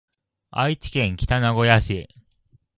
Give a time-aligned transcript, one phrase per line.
[0.49, 2.09] 愛知県北名古屋市